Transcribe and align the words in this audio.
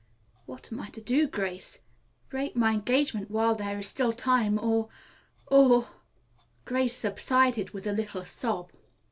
What 0.47 0.69
am 0.73 0.79
I 0.81 0.89
to 0.89 0.99
do, 0.99 1.27
Grace? 1.27 1.77
Break 2.29 2.55
my 2.55 2.71
engagement 2.73 3.29
while 3.29 3.53
there 3.53 3.77
is 3.77 3.85
still 3.85 4.11
time 4.11 4.57
or 4.57 4.89
or" 5.45 5.89
Arline 6.67 6.89
subsided 6.89 7.69
with 7.69 7.85
a 7.85 7.93
little 7.93 8.25
sob. 8.25 8.71